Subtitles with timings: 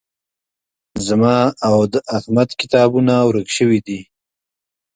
[1.07, 3.99] زما او د احمد کتابونه ورک شوي دي